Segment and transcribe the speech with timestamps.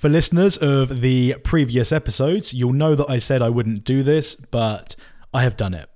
[0.00, 4.34] For listeners of the previous episodes, you'll know that I said I wouldn't do this,
[4.34, 4.96] but
[5.34, 5.90] I have done it.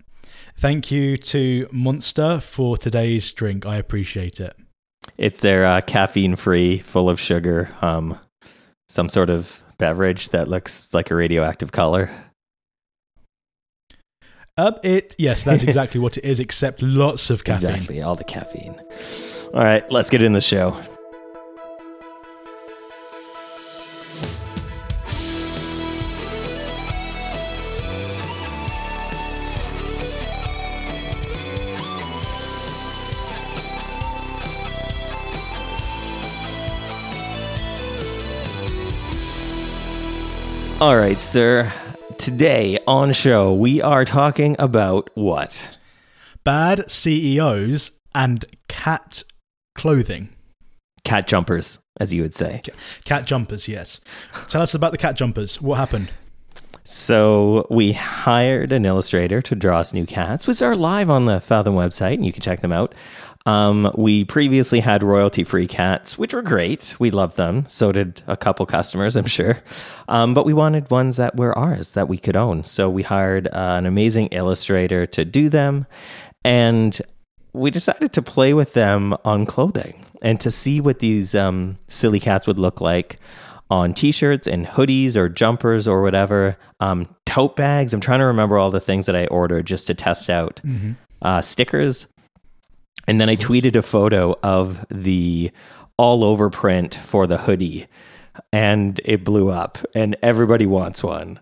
[0.59, 3.65] Thank you to Monster for today's drink.
[3.65, 4.55] I appreciate it.
[5.17, 8.19] It's their uh, caffeine free, full of sugar, um,
[8.91, 12.11] some sort of beverage that looks like a radioactive color.
[14.59, 17.71] Uh, it yes, that's exactly what it is, except lots of caffeine.
[17.71, 18.79] Exactly, all the caffeine.
[19.55, 20.77] All right, let's get in the show.
[40.85, 41.73] All right, sir.
[42.19, 45.79] Today on show, we are talking about what?
[46.45, 49.23] Bad CEOs and cat
[49.75, 50.29] clothing.
[51.03, 52.61] Cat jumpers, as you would say.
[53.07, 54.03] Cat jumpers, yes.
[54.51, 55.59] Tell us about the cat jumpers.
[55.59, 56.11] What happened?
[56.87, 61.41] So we hired an illustrator to draw us new cats, which are live on the
[61.41, 62.95] Fathom website, and you can check them out.
[63.47, 66.97] Um, we previously had royalty free cats, which were great.
[66.99, 67.65] We loved them.
[67.69, 69.63] So did a couple customers, I'm sure.
[70.09, 72.65] Um, but we wanted ones that were ours, that we could own.
[72.65, 75.87] So we hired uh, an amazing illustrator to do them.
[76.45, 77.01] And
[77.55, 82.21] we decided to play with them on clothing and to see what these um, silly
[82.21, 83.19] cats would look like
[83.71, 88.59] on t-shirts and hoodies or jumpers or whatever um, tote bags i'm trying to remember
[88.59, 90.93] all the things that i ordered just to test out Mm-hmm.
[91.23, 92.07] uh, stickers
[93.09, 95.51] and then i tweeted a photo of the
[95.97, 97.87] all over print for the hoodie
[98.53, 101.41] and it blew up and everybody wants one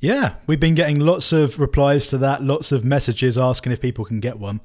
[0.00, 4.04] Yeah, we've been getting lots of replies to that, lots of messages asking if people
[4.04, 4.60] can get one.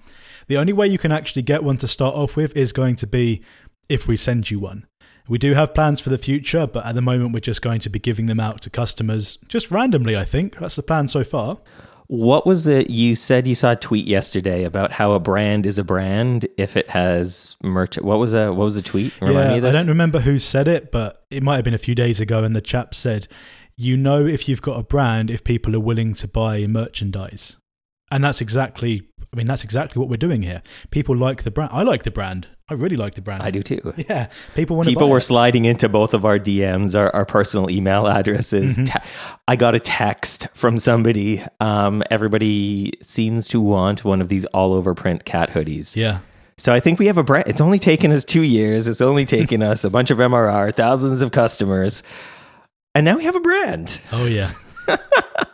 [0.48, 3.08] The only way you can actually get one to start off with is going to
[3.08, 3.42] be
[3.88, 4.86] if we send you one.
[5.30, 7.90] We do have plans for the future, but at the moment we're just going to
[7.90, 10.58] be giving them out to customers just randomly, I think.
[10.58, 11.60] That's the plan so far.
[12.08, 15.78] what was it you said you saw a tweet yesterday about how a brand is
[15.78, 19.70] a brand if it has merch what was a what was the tweet remind yeah,
[19.70, 22.44] I don't remember who said it, but it might have been a few days ago,
[22.44, 23.28] and the chap said,
[23.78, 27.58] "You know if you've got a brand if people are willing to buy merchandise,"
[28.10, 29.04] and that's exactly.
[29.32, 30.64] I mean, that's exactly what we're doing here.
[30.90, 31.72] People like the brand.
[31.74, 32.48] I like the brand.
[32.68, 33.42] I really like the brand.
[33.42, 35.22] i do too Yeah, people want people buy were it.
[35.22, 38.78] sliding into both of our DMs, our, our personal email addresses.
[38.78, 38.86] Mm-hmm.
[38.86, 39.10] Te-
[39.48, 41.44] I got a text from somebody.
[41.60, 45.96] Um, everybody seems to want one of these all over print cat hoodies.
[45.96, 46.20] Yeah,
[46.58, 47.48] So I think we have a brand.
[47.48, 48.88] It's only taken us two years.
[48.88, 52.04] It's only taken us a bunch of MRR, thousands of customers,
[52.96, 54.02] and now we have a brand.
[54.12, 54.52] Oh yeah.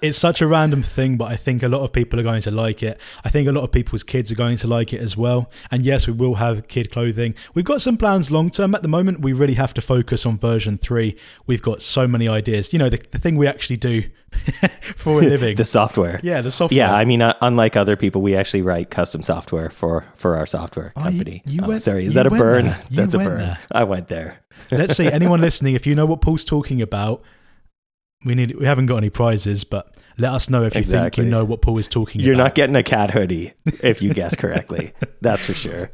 [0.02, 2.52] It's such a random thing, but I think a lot of people are going to
[2.52, 3.00] like it.
[3.24, 5.50] I think a lot of people's kids are going to like it as well.
[5.72, 7.36] And yes, we will have kid clothing.
[7.54, 8.76] We've got some plans long term.
[8.76, 11.18] At the moment, we really have to focus on version three.
[11.48, 12.74] We've got so many ideas.
[12.74, 14.04] You know, the, the thing we actually do
[14.96, 15.56] for a living.
[15.56, 16.20] The software.
[16.24, 16.78] yeah, the software.
[16.78, 20.46] Yeah, I mean, uh, unlike other people, we actually write custom software for for our
[20.46, 21.44] software Oh, you- company.
[21.46, 22.76] you Oh, went- sorry, is that a burn?
[22.92, 23.40] That's a burn.
[23.40, 23.60] there.
[23.72, 24.40] I went there.
[24.72, 25.08] Let's see.
[25.08, 27.22] Anyone listening, if you know what Paul's talking about,
[28.26, 28.56] we need.
[28.56, 31.62] We haven't got any prizes, but let us know if you think you know what
[31.62, 32.28] Paul is talking about.
[32.28, 33.54] You're not getting a cat hoodie
[33.84, 34.94] if you guess correctly.
[35.22, 35.92] That's for sure.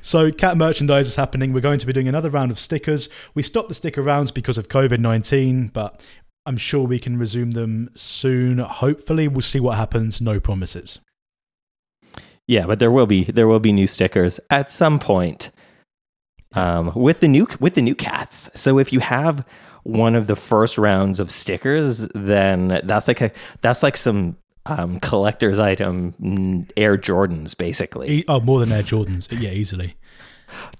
[0.00, 1.52] So, cat merchandise is happening.
[1.52, 3.08] We're going to be doing another round of stickers.
[3.34, 6.02] We stopped the sticker rounds because of COVID 19, but
[6.46, 8.58] I'm sure we can resume them soon.
[8.58, 10.20] Hopefully, we'll see what happens.
[10.20, 11.00] No promises.
[12.46, 15.50] Yeah, but there will be there will be new stickers at some point.
[16.52, 18.48] Um, with the new with the new cats.
[18.54, 19.44] So if you have
[19.86, 23.30] one of the first rounds of stickers, then that's like a
[23.60, 24.36] that's like some
[24.66, 28.24] um, collector's item mm, Air Jordans, basically.
[28.26, 29.28] Oh, more than Air Jordans.
[29.30, 29.96] Yeah, easily.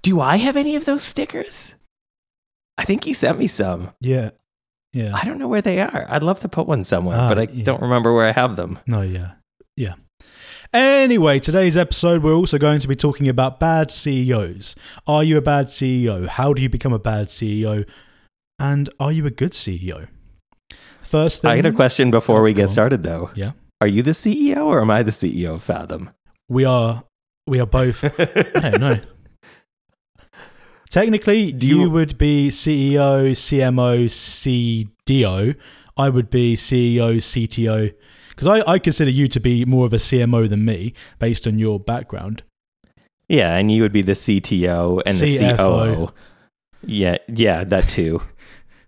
[0.01, 1.75] Do I have any of those stickers?
[2.77, 3.91] I think you sent me some.
[4.01, 4.31] Yeah.
[4.93, 5.11] Yeah.
[5.13, 6.05] I don't know where they are.
[6.09, 7.63] I'd love to put one somewhere, Ah, but I yeah.
[7.63, 8.79] don't remember where I have them.
[8.87, 9.33] No, yeah.
[9.75, 9.93] Yeah.
[10.73, 14.75] Anyway, today's episode, we're also going to be talking about bad CEOs.
[15.05, 16.27] Are you a bad CEO?
[16.27, 17.87] How do you become a bad CEO?
[18.59, 20.07] And are you a good CEO?
[21.03, 23.31] First thing, I had a question before Oh, we get started, though.
[23.35, 23.51] Yeah.
[23.79, 26.09] Are you the CEO or am I the CEO of Fathom?
[26.49, 27.03] we are
[27.45, 28.01] we are both
[28.55, 28.99] no, no.
[30.89, 35.55] Technically, Do you, you- would be CEO, CMO, CDO.
[35.97, 37.93] I would be CEO, CTO.
[38.29, 41.57] Because I, I consider you to be more of a CMO than me, based on
[41.59, 42.43] your background.
[43.27, 45.57] Yeah, and you would be the CTO and the CFO.
[46.07, 46.13] COO.
[46.85, 48.21] Yeah, yeah, that too.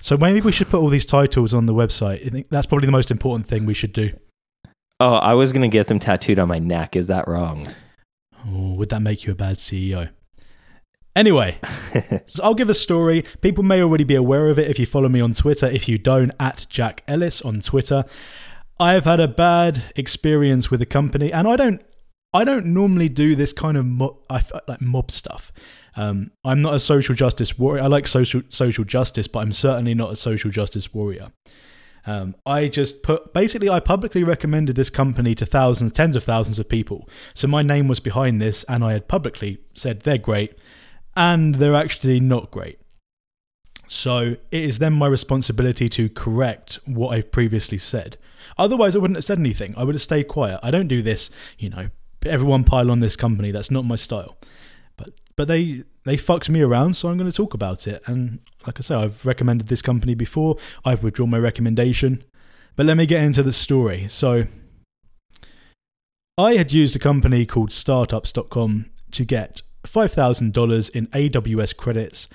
[0.02, 2.26] So maybe we should put all these titles on the website.
[2.26, 4.12] I think that's probably the most important thing we should do.
[5.00, 6.96] Oh, I was gonna get them tattooed on my neck.
[6.96, 7.66] Is that wrong?
[8.48, 10.10] Oh, would that make you a bad CEO?
[11.16, 11.58] Anyway,
[12.28, 13.26] so I'll give a story.
[13.42, 15.66] People may already be aware of it if you follow me on Twitter.
[15.66, 18.06] If you don't, at Jack Ellis on Twitter.
[18.80, 21.82] I have had a bad experience with a company, and I don't,
[22.34, 25.52] I don't normally do this kind of mob, like mob stuff.
[26.00, 27.84] Um, I'm not a social justice warrior.
[27.84, 31.28] I like social social justice, but I'm certainly not a social justice warrior.
[32.06, 36.58] Um, I just put basically I publicly recommended this company to thousands, tens of thousands
[36.58, 37.10] of people.
[37.34, 40.58] So my name was behind this, and I had publicly said they're great,
[41.18, 42.80] and they're actually not great.
[43.86, 48.16] So it is then my responsibility to correct what I've previously said.
[48.58, 49.74] Otherwise, I wouldn't have said anything.
[49.76, 50.62] I would have stayed quiet.
[50.64, 51.90] I don't do this, you know,
[52.26, 53.52] everyone pile on this company.
[53.52, 54.38] That's not my style.
[55.40, 58.04] But they they fucked me around, so I'm going to talk about it.
[58.08, 60.58] And like I say, I've recommended this company before.
[60.84, 62.26] I've withdrawn my recommendation.
[62.76, 64.10] But let me get into the story.
[64.10, 64.48] So
[66.38, 72.28] I had used a company called startups.com to get $5,000 in AWS credits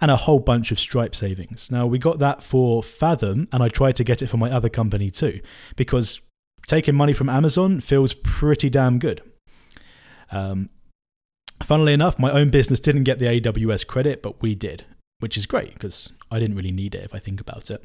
[0.00, 1.68] and a whole bunch of Stripe savings.
[1.68, 4.68] Now, we got that for Fathom, and I tried to get it for my other
[4.68, 5.40] company too,
[5.74, 6.20] because
[6.68, 9.20] taking money from Amazon feels pretty damn good.
[10.30, 10.70] Um,
[11.64, 14.84] Funnily enough, my own business didn't get the AWS credit, but we did,
[15.20, 17.84] which is great because I didn't really need it if I think about it.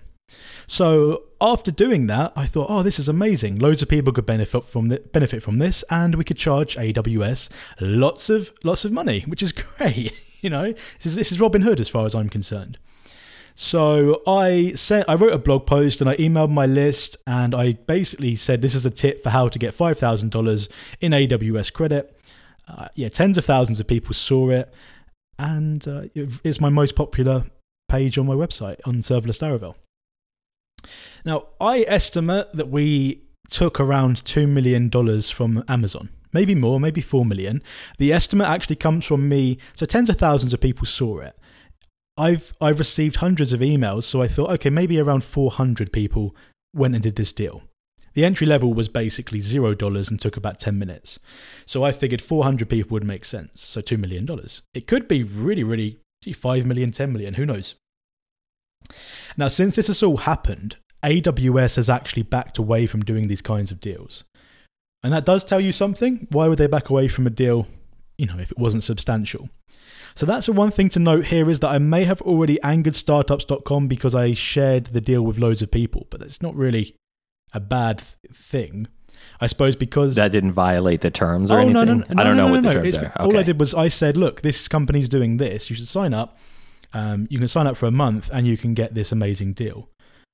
[0.65, 3.59] So after doing that, I thought, oh, this is amazing.
[3.59, 8.29] Loads of people could benefit from benefit from this, and we could charge AWS lots
[8.29, 10.13] of lots of money, which is great.
[10.41, 12.77] you know, this is this is Robin Hood as far as I'm concerned.
[13.59, 17.71] So I sent, I wrote a blog post and I emailed my list, and I
[17.71, 20.67] basically said this is a tip for how to get five thousand dollars
[20.99, 22.16] in AWS credit
[22.67, 24.73] uh, yeah, tens of thousands of people saw it,
[25.39, 27.45] and uh, it's my most popular
[27.89, 29.75] page on my website on Serverless Laravel.
[31.25, 34.89] Now, I estimate that we took around $2 million
[35.21, 36.09] from Amazon.
[36.33, 37.61] Maybe more, maybe 4 million.
[37.97, 39.57] The estimate actually comes from me.
[39.73, 41.37] So tens of thousands of people saw it.
[42.17, 46.35] I've I've received hundreds of emails, so I thought, okay, maybe around 400 people
[46.73, 47.61] went and did this deal.
[48.17, 51.19] The entry level was basically zero dollars and took about 10 minutes.
[51.67, 53.61] So I figured 400 people would make sense.
[53.61, 54.27] So $2 million.
[54.73, 55.99] It could be really, really
[56.33, 57.75] 5 million, 10 million, who knows?
[59.37, 63.69] Now, since this has all happened, AWS has actually backed away from doing these kinds
[63.69, 64.23] of deals.
[65.03, 66.25] And that does tell you something.
[66.31, 67.67] Why would they back away from a deal,
[68.17, 69.47] you know, if it wasn't substantial?
[70.15, 72.95] So that's the one thing to note here is that I may have already angered
[72.95, 76.95] startups.com because I shared the deal with loads of people, but it's not really
[77.53, 78.87] a bad th- thing.
[79.41, 81.73] I suppose because that didn't violate the terms or oh, anything.
[81.73, 83.05] No, no, no, I don't know what the terms it's, are.
[83.05, 83.23] Okay.
[83.23, 85.69] All I did was I said, look, this company's doing this.
[85.69, 86.37] You should sign up.
[86.93, 89.89] Um, you can sign up for a month and you can get this amazing deal.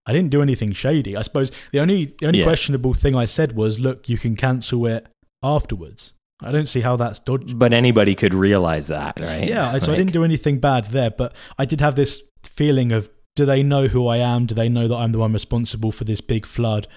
[0.05, 1.15] I didn't do anything shady.
[1.15, 2.45] I suppose the only the only yeah.
[2.45, 5.07] questionable thing I said was, look, you can cancel it
[5.41, 6.13] afterwards.
[6.41, 7.53] I don't see how that's dodgy.
[7.53, 9.47] But anybody could realize that, right?
[9.47, 12.91] Yeah, like, so I didn't do anything bad there, but I did have this feeling
[12.91, 14.45] of do they know who I am?
[14.45, 16.87] Do they know that I'm the one responsible for this big flood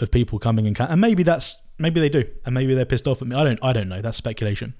[0.00, 0.92] of people coming and coming?
[0.92, 3.36] and maybe that's maybe they do, and maybe they're pissed off at me.
[3.36, 4.02] I don't I don't know.
[4.02, 4.74] That's speculation.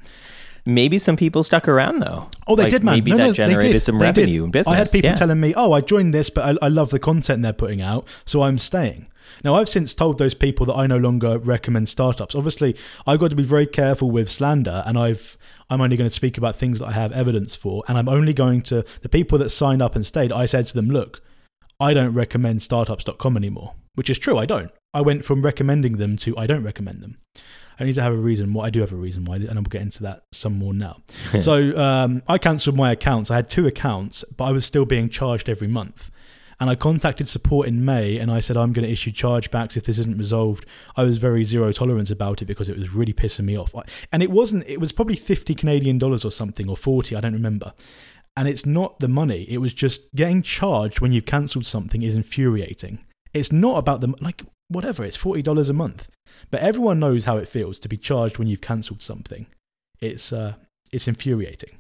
[0.68, 2.28] Maybe some people stuck around though.
[2.46, 2.94] Oh, they like, did, man.
[2.96, 4.74] Maybe no, that no, generated some they revenue and business.
[4.74, 5.16] I had people yeah.
[5.16, 8.08] telling me, "Oh, I joined this, but I, I love the content they're putting out,
[8.24, 9.08] so I'm staying."
[9.44, 12.34] Now, I've since told those people that I no longer recommend startups.
[12.34, 12.76] Obviously,
[13.06, 15.36] I've got to be very careful with slander, and I've
[15.68, 18.32] I'm only going to speak about things that I have evidence for, and I'm only
[18.32, 20.32] going to the people that signed up and stayed.
[20.32, 21.22] I said to them, "Look,
[21.80, 24.38] I don't recommend startups.com anymore," which is true.
[24.38, 24.70] I don't.
[24.94, 27.18] I went from recommending them to I don't recommend them.
[27.78, 28.66] I need to have a reason why.
[28.66, 31.02] I do have a reason why, and I'll get into that some more now.
[31.40, 33.30] so um, I cancelled my accounts.
[33.30, 36.10] I had two accounts, but I was still being charged every month.
[36.58, 39.84] And I contacted support in May and I said, I'm going to issue chargebacks if
[39.84, 40.64] this isn't resolved.
[40.96, 43.74] I was very zero tolerance about it because it was really pissing me off.
[44.10, 47.34] And it wasn't, it was probably 50 Canadian dollars or something, or 40, I don't
[47.34, 47.74] remember.
[48.36, 52.14] And it's not the money, it was just getting charged when you've cancelled something is
[52.14, 53.04] infuriating.
[53.32, 56.08] It's not about the, like, whatever, it's $40 a month.
[56.50, 59.46] But everyone knows how it feels to be charged when you've cancelled something.
[60.00, 60.54] It's, uh,
[60.92, 61.78] it's infuriating.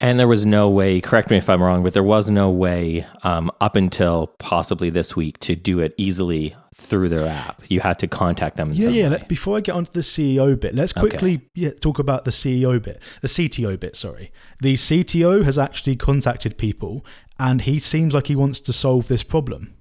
[0.00, 3.06] And there was no way, correct me if I'm wrong, but there was no way
[3.22, 7.62] um, up until possibly this week to do it easily through their app.
[7.68, 8.72] You had to contact them.
[8.74, 9.24] yeah, yeah.
[9.24, 11.48] Before I get onto the CEO bit, let's quickly okay.
[11.54, 13.96] yeah, talk about the CEO bit, the CTO bit.
[13.96, 17.04] Sorry, the CTO has actually contacted people,
[17.38, 19.75] and he seems like he wants to solve this problem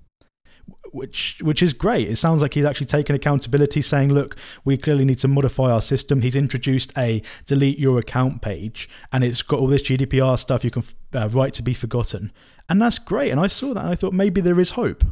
[0.95, 2.09] which which is great.
[2.09, 5.81] It sounds like he's actually taken accountability, saying, "Look, we clearly need to modify our
[5.81, 10.63] system." He's introduced a delete your account page, and it's got all this GDPR stuff
[10.63, 10.83] you can
[11.13, 12.31] uh, right to be forgotten,
[12.69, 13.31] and that's great.
[13.31, 15.03] And I saw that, and I thought maybe there is hope,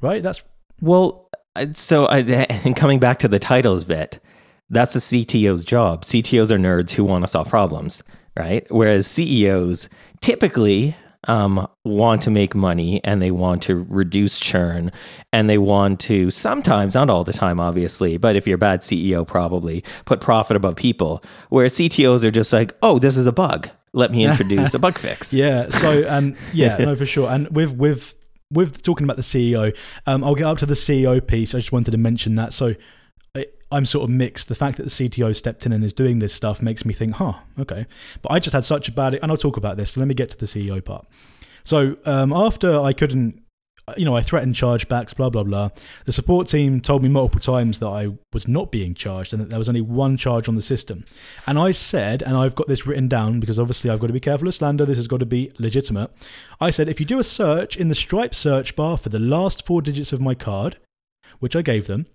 [0.00, 0.22] right?
[0.22, 0.42] That's
[0.80, 1.30] well.
[1.72, 2.18] So, I,
[2.64, 4.20] and coming back to the titles bit,
[4.70, 6.04] that's a CTO's job.
[6.04, 8.02] CTOs are nerds who want to solve problems
[8.38, 8.64] right?
[8.70, 9.88] Whereas CEOs
[10.20, 10.96] typically
[11.28, 14.90] um, want to make money and they want to reduce churn
[15.32, 18.80] and they want to sometimes, not all the time, obviously, but if you're a bad
[18.80, 21.22] CEO, probably put profit above people.
[21.50, 23.68] Whereas CTOs are just like, oh, this is a bug.
[23.92, 25.32] Let me introduce a bug fix.
[25.38, 25.68] Yeah.
[25.68, 27.30] So, um, yeah, no, for sure.
[27.30, 28.14] And with with
[28.50, 31.54] with talking about the CEO, um, I'll get up to the CEO piece.
[31.54, 32.52] I just wanted to mention that.
[32.52, 32.74] So,
[33.70, 34.48] I'm sort of mixed.
[34.48, 37.14] The fact that the CTO stepped in and is doing this stuff makes me think,
[37.14, 37.86] huh, okay.
[38.22, 39.92] But I just had such a bad, and I'll talk about this.
[39.92, 41.06] So let me get to the CEO part.
[41.64, 43.42] So um, after I couldn't,
[43.96, 45.70] you know, I threatened chargebacks, blah blah blah.
[46.06, 49.50] The support team told me multiple times that I was not being charged and that
[49.50, 51.04] there was only one charge on the system.
[51.46, 54.20] And I said, and I've got this written down because obviously I've got to be
[54.20, 54.86] careful of slander.
[54.86, 56.10] This has got to be legitimate.
[56.60, 59.66] I said, if you do a search in the Stripe search bar for the last
[59.66, 60.78] four digits of my card,
[61.38, 62.06] which I gave them,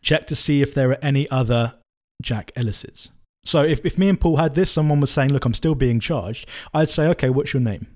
[0.00, 1.74] check to see if there are any other
[2.20, 3.10] Jack Ellises.
[3.44, 6.00] So if, if me and Paul had this, someone was saying, look, I'm still being
[6.00, 7.88] charged, I'd say, okay, what's your name?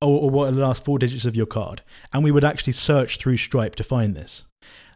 [0.00, 1.82] Or, or what are the last four digits of your card?
[2.12, 4.44] And we would actually search through Stripe to find this.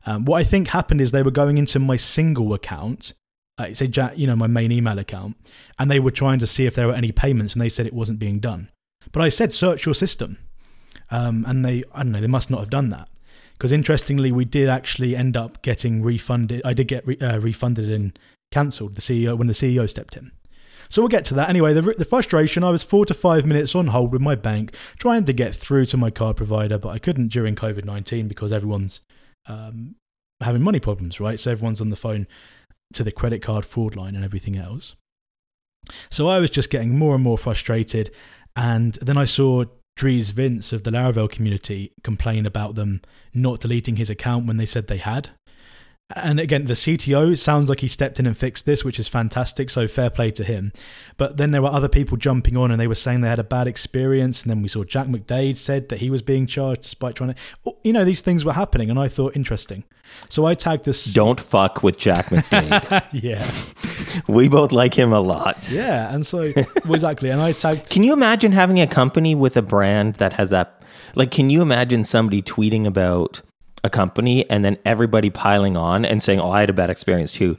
[0.06, 3.14] Um, what I think happened is they were going into my single account,
[3.56, 5.36] uh, say, Jack, you know, my main email account,
[5.78, 7.94] and they were trying to see if there were any payments, and they said it
[7.94, 8.70] wasn't being done.
[9.12, 10.38] But I said, search your system.
[11.10, 13.08] Um, and they, I don't know, they must not have done that
[13.54, 16.62] because interestingly, we did actually end up getting refunded.
[16.64, 18.18] I did get re- uh, refunded and
[18.52, 20.30] cancelled the CEO when the CEO stepped in.
[20.88, 21.48] So we'll get to that.
[21.48, 24.76] Anyway, the, the frustration I was four to five minutes on hold with my bank
[24.98, 28.52] trying to get through to my card provider, but I couldn't during COVID 19 because
[28.52, 29.00] everyone's
[29.46, 29.96] um,
[30.40, 31.40] having money problems, right?
[31.40, 32.26] So everyone's on the phone
[32.92, 34.94] to the credit card fraud line and everything else.
[36.10, 38.10] So I was just getting more and more frustrated.
[38.56, 39.64] And then I saw
[39.96, 43.00] Dries Vints of the Laravel community complain about them
[43.32, 45.30] not deleting his account when they said they had.
[46.10, 49.70] And again, the CTO sounds like he stepped in and fixed this, which is fantastic.
[49.70, 50.70] So fair play to him.
[51.16, 53.44] But then there were other people jumping on and they were saying they had a
[53.44, 54.42] bad experience.
[54.42, 57.74] And then we saw Jack McDade said that he was being charged despite trying to,
[57.82, 58.90] you know, these things were happening.
[58.90, 59.84] And I thought, interesting.
[60.28, 61.04] So I tagged this.
[61.14, 63.02] Don't fuck with Jack McDade.
[63.12, 64.22] yeah.
[64.28, 65.70] we both like him a lot.
[65.72, 66.14] Yeah.
[66.14, 67.30] And so, exactly.
[67.30, 67.88] And I tagged.
[67.90, 70.82] Can you imagine having a company with a brand that has that?
[71.16, 73.40] Like, can you imagine somebody tweeting about
[73.84, 77.32] a company and then everybody piling on and saying, "Oh, I had a bad experience
[77.32, 77.56] too."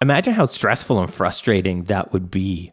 [0.00, 2.72] Imagine how stressful and frustrating that would be.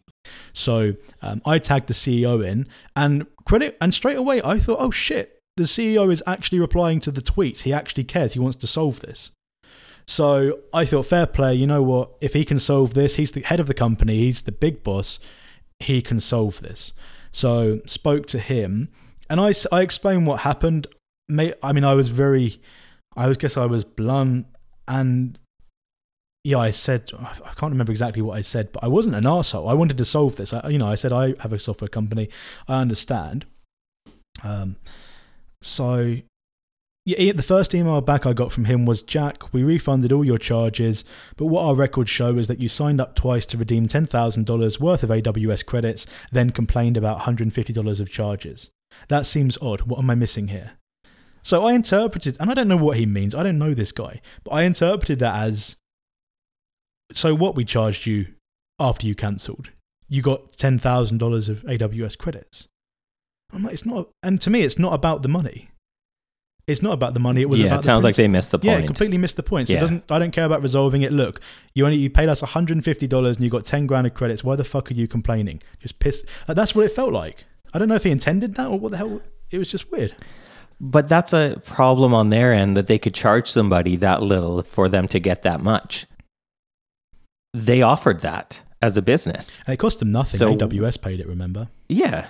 [0.54, 4.92] So um, I tagged the CEO in, and credit, and straight away I thought, "Oh
[4.92, 7.60] shit." The CEO is actually replying to the tweets.
[7.60, 8.34] He actually cares.
[8.34, 9.30] He wants to solve this.
[10.08, 11.54] So I thought, fair play.
[11.54, 12.10] You know what?
[12.22, 14.18] If he can solve this, he's the head of the company.
[14.18, 15.20] He's the big boss.
[15.80, 16.94] He can solve this.
[17.32, 18.90] So spoke to him,
[19.30, 20.88] and I, I explained what happened
[21.30, 22.60] I mean, I was very,
[23.16, 24.48] I guess I was blunt
[24.88, 25.38] and
[26.44, 29.70] yeah, I said I can't remember exactly what I said, but I wasn't an asshole.
[29.70, 30.52] I wanted to solve this.
[30.52, 32.30] I, you know, I said I have a software company.
[32.68, 33.46] I understand.
[34.44, 34.76] Um,
[35.62, 36.18] so
[37.06, 40.38] yeah, the first email back I got from him was Jack, we refunded all your
[40.38, 41.04] charges,
[41.36, 45.04] but what our records show is that you signed up twice to redeem $10,000 worth
[45.04, 48.70] of AWS credits, then complained about $150 of charges.
[49.10, 49.82] That seems odd.
[49.82, 50.74] What am I missing here?
[51.44, 53.36] So I interpreted, and I don't know what he means.
[53.36, 55.76] I don't know this guy, but I interpreted that as
[57.14, 58.28] so what we charged you
[58.80, 59.70] after you cancelled.
[60.10, 62.68] You got ten thousand dollars of AWS credits.
[63.52, 65.70] I'm like, it's not, and to me, it's not about the money.
[66.66, 67.42] It's not about the money.
[67.42, 67.68] It was yeah.
[67.68, 68.80] About it sounds like they missed the point.
[68.82, 69.68] Yeah, completely missed the point.
[69.68, 69.80] So Yeah.
[69.80, 70.12] it doesn't.
[70.12, 71.12] I don't care about resolving it.
[71.12, 71.42] Look,
[71.76, 74.44] you only you paid us 150 dollars and you got 10 grand of credits.
[74.46, 75.62] Why the fuck are you complaining?
[75.80, 76.26] Just pissed.
[76.48, 77.44] Like, that's what it felt like.
[77.74, 79.22] I don't know if he intended that or what the hell.
[79.52, 80.16] It was just weird.
[80.80, 84.90] But that's a problem on their end that they could charge somebody that little for
[84.90, 86.06] them to get that much.
[87.54, 89.60] They offered that as a business.
[89.66, 90.38] And it cost them nothing.
[90.38, 91.28] So- AWS paid it.
[91.28, 91.70] Remember?
[91.88, 92.28] Yeah.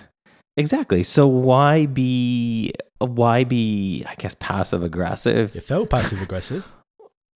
[0.56, 1.04] Exactly.
[1.04, 5.56] So why be why be I guess passive aggressive?
[5.56, 6.68] It felt passive aggressive.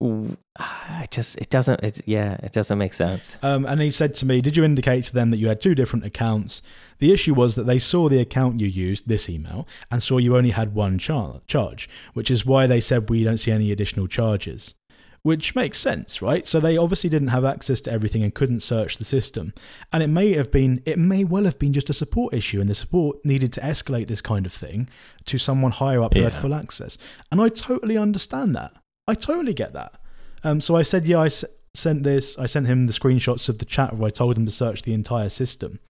[0.00, 3.36] I just it doesn't it yeah, it doesn't make sense.
[3.42, 5.74] Um, and he said to me, Did you indicate to them that you had two
[5.74, 6.62] different accounts?
[6.98, 10.36] The issue was that they saw the account you used, this email, and saw you
[10.36, 14.06] only had one char- charge, which is why they said we don't see any additional
[14.08, 14.74] charges.
[15.22, 16.46] Which makes sense, right?
[16.46, 19.52] So they obviously didn't have access to everything and couldn't search the system.
[19.92, 22.68] And it may have been, it may well have been just a support issue, and
[22.68, 24.88] the support needed to escalate this kind of thing
[25.26, 26.96] to someone higher up who had full access.
[27.32, 28.72] And I totally understand that.
[29.08, 30.00] I totally get that.
[30.44, 32.38] Um, so I said, yeah, I s- sent this.
[32.38, 34.94] I sent him the screenshots of the chat where I told him to search the
[34.94, 35.80] entire system,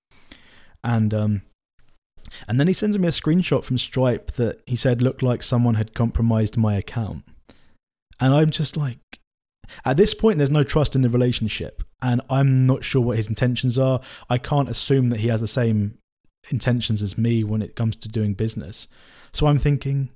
[0.84, 1.42] and um,
[2.46, 5.74] and then he sends me a screenshot from Stripe that he said looked like someone
[5.74, 7.24] had compromised my account,
[8.20, 8.98] and I'm just like,
[9.84, 13.28] at this point, there's no trust in the relationship, and I'm not sure what his
[13.28, 14.00] intentions are.
[14.28, 15.98] I can't assume that he has the same
[16.50, 18.88] intentions as me when it comes to doing business.
[19.32, 20.10] So I'm thinking,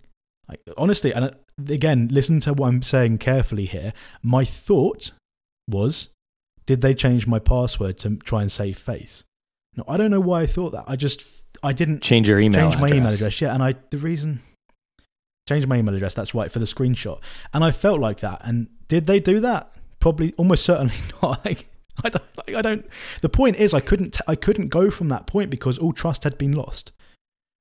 [0.49, 1.31] like, honestly, and uh,
[1.69, 3.93] again, listen to what I'm saying carefully here.
[4.23, 5.13] My thought
[5.69, 6.09] was,
[6.67, 9.25] did they change my password to try and save face?
[9.77, 10.85] No, I don't know why I thought that.
[10.87, 11.25] I just,
[11.63, 12.97] I didn't Change your email change my address.
[12.99, 13.41] email address.
[13.41, 14.41] Yeah, and I the reason
[15.49, 16.15] change my email address.
[16.15, 17.21] That's right for the screenshot,
[17.53, 18.41] and I felt like that.
[18.45, 19.73] And did they do that?
[20.01, 21.45] Probably, almost certainly not.
[21.45, 21.67] Like,
[22.05, 22.25] I don't.
[22.37, 22.87] Like, I don't.
[23.23, 24.15] The point is, I couldn't.
[24.15, 26.93] T- I couldn't go from that point because all trust had been lost.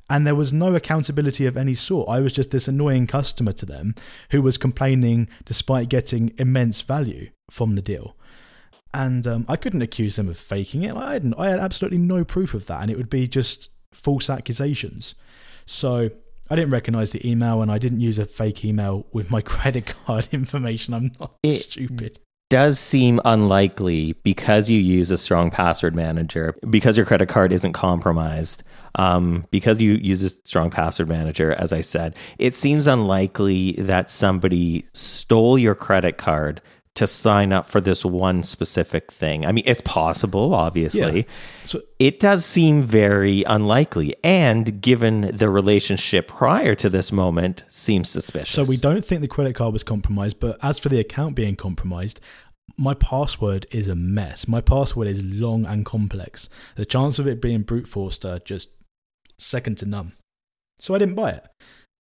[0.10, 2.10] And there was no accountability of any sort.
[2.10, 3.96] I was just this annoying customer to them
[4.32, 8.18] who was complaining despite getting immense value from the deal.
[8.94, 10.96] And um, I couldn't accuse them of faking it.
[10.96, 12.82] I had, I had absolutely no proof of that.
[12.82, 15.16] And it would be just false accusations.
[15.66, 16.10] So
[16.50, 19.94] I didn't recognize the email and I didn't use a fake email with my credit
[20.06, 20.94] card information.
[20.94, 22.20] I'm not It- stupid.
[22.50, 27.72] does seem unlikely because you use a strong password manager, because your credit card isn't
[27.72, 28.62] compromised,
[28.96, 34.10] um, because you use a strong password manager, as I said, it seems unlikely that
[34.10, 36.62] somebody stole your credit card
[36.96, 39.46] to sign up for this one specific thing.
[39.46, 41.20] I mean, it's possible, obviously.
[41.20, 41.66] Yeah.
[41.66, 48.10] So It does seem very unlikely, and given the relationship prior to this moment, seems
[48.10, 48.56] suspicious.
[48.56, 51.56] So we don't think the credit card was compromised, but as for the account being
[51.56, 52.20] compromised,
[52.78, 54.48] my password is a mess.
[54.48, 56.50] My password is long and complex.
[56.76, 58.70] The chance of it being brute forced are just
[59.38, 60.14] second to none.
[60.80, 61.48] So I didn't buy it.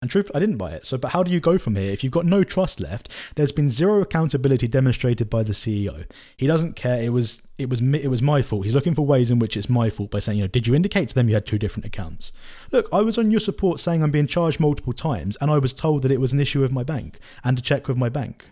[0.01, 0.87] And truth, I didn't buy it.
[0.87, 1.91] So, but how do you go from here?
[1.91, 6.05] If you've got no trust left, there's been zero accountability demonstrated by the CEO.
[6.37, 6.99] He doesn't care.
[6.99, 8.63] It was it was it was my fault.
[8.63, 10.73] He's looking for ways in which it's my fault by saying, you know, did you
[10.73, 12.31] indicate to them you had two different accounts?
[12.71, 15.71] Look, I was on your support saying I'm being charged multiple times, and I was
[15.71, 18.50] told that it was an issue with my bank and to check with my bank.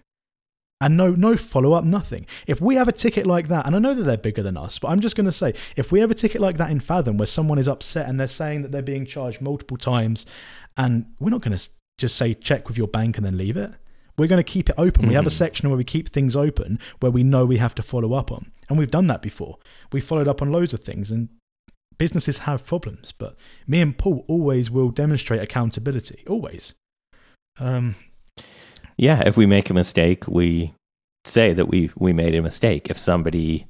[0.81, 2.25] And no, no follow up, nothing.
[2.48, 4.79] If we have a ticket like that, and I know that they're bigger than us,
[4.79, 7.17] but I'm just going to say, if we have a ticket like that in Fathom
[7.17, 10.25] where someone is upset and they're saying that they're being charged multiple times,
[10.77, 13.71] and we're not going to just say check with your bank and then leave it.
[14.17, 15.08] We're going to keep it open.
[15.08, 15.34] We have a Mhm.
[15.34, 18.51] section where we keep things open where we know we have to follow up on.
[18.69, 19.58] And we've done that before.
[19.91, 21.30] We followed up on loads of things and
[21.97, 23.36] businesses have problems, but
[23.67, 26.23] me and Paul always will demonstrate accountability.
[26.27, 26.73] Always.
[27.60, 27.95] Um,
[28.99, 30.73] Yeah, if we make a mistake, we
[31.23, 32.89] say that we we made a mistake.
[32.89, 33.65] If somebody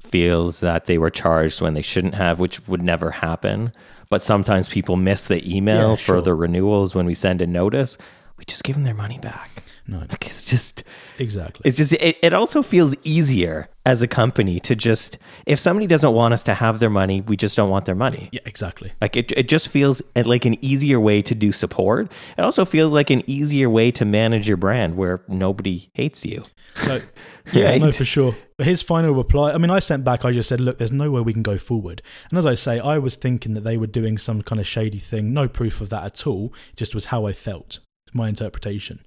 [0.00, 3.72] feels that they were charged when they shouldn't have, which would never happen,
[4.10, 6.20] but sometimes people miss the email Yeah, for sure.
[6.20, 7.96] the renewals when we send a notice,
[8.36, 9.62] we just give them their money back.
[9.88, 10.82] No, Like it's just
[11.18, 11.62] exactly.
[11.64, 16.12] it's just it, it also feels easier as a company to just if somebody doesn't
[16.12, 18.28] want us to have their money, we just don't want their money.
[18.32, 18.92] Yeah, exactly.
[19.00, 22.10] Like it, it just feels uh, like an easier way to do support.
[22.36, 26.44] It also feels like an easier way to manage your brand where nobody hates you.
[26.74, 27.00] So,
[27.52, 28.34] yeah, no, for sure.
[28.56, 31.10] But his final reply, I mean, I sent back, I just said, look, there's no
[31.10, 32.02] way we can go forward.
[32.30, 34.98] And as I say, I was thinking that they were doing some kind of shady
[34.98, 35.32] thing.
[35.32, 36.52] No proof of that at all.
[36.72, 37.78] It just was how I felt,
[38.12, 39.00] my interpretation.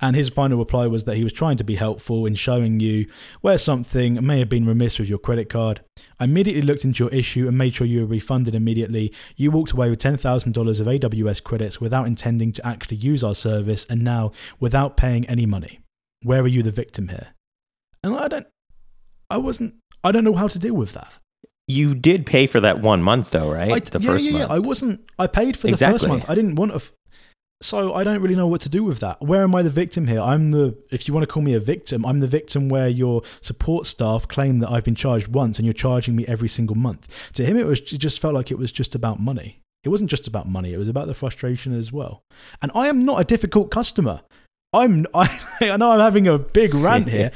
[0.00, 3.06] And his final reply was that he was trying to be helpful in showing you
[3.40, 5.80] where something may have been remiss with your credit card.
[6.18, 9.12] I immediately looked into your issue and made sure you were refunded immediately.
[9.36, 13.86] You walked away with $10,000 of AWS credits without intending to actually use our service
[13.88, 15.80] and now without paying any money.
[16.22, 17.28] Where are you the victim here?
[18.02, 18.46] And I don't,
[19.28, 21.12] I wasn't, I don't know how to deal with that.
[21.68, 23.70] You did pay for that one month though, right?
[23.70, 24.50] I, the yeah, first yeah, month.
[24.50, 24.54] yeah.
[24.56, 25.98] I wasn't, I paid for the Exactly.
[25.98, 26.24] first month.
[26.28, 26.80] I didn't want to,
[27.62, 29.20] so I don't really know what to do with that.
[29.20, 30.20] Where am I the victim here?
[30.20, 33.22] I'm the, if you want to call me a victim, I'm the victim where your
[33.42, 37.30] support staff claim that I've been charged once and you're charging me every single month.
[37.34, 39.60] To him, it was, it just felt like it was just about money.
[39.84, 40.72] It wasn't just about money.
[40.72, 42.22] It was about the frustration as well.
[42.62, 44.22] And I am not a difficult customer.
[44.72, 45.28] I'm, I,
[45.60, 47.30] I know I'm having a big rant here.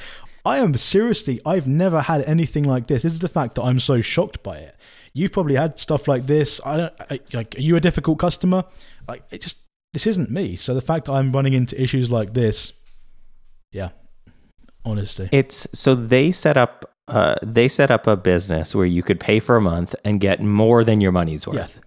[0.46, 3.02] I am seriously, I've never had anything like this.
[3.02, 4.76] This is the fact that I'm so shocked by it.
[5.14, 6.60] You've probably had stuff like this.
[6.64, 8.64] I don't, I, like, are you a difficult customer?
[9.08, 9.58] Like, it just,
[9.94, 10.56] this isn't me.
[10.56, 12.72] So the fact that I'm running into issues like this,
[13.72, 13.90] yeah,
[14.84, 15.28] honesty.
[15.32, 19.38] It's so they set up uh, they set up a business where you could pay
[19.38, 21.80] for a month and get more than your money's worth.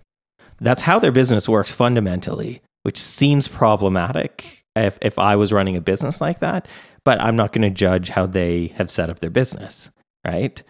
[0.60, 5.82] That's how their business works fundamentally, which seems problematic if, if I was running a
[5.82, 6.67] business like that.
[7.04, 9.89] But I'm not going to judge how they have set up their business,
[10.26, 10.62] right?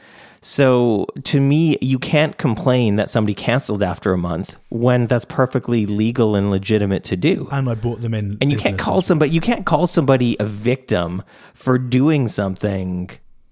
[0.48, 5.86] So to me, you can't complain that somebody canceled after a month when that's perfectly
[5.86, 7.50] legal and legitimate to do.
[7.52, 8.38] and I brought them in.
[8.40, 11.22] And you can't call somebody you can't call somebody a victim
[11.54, 13.10] for doing something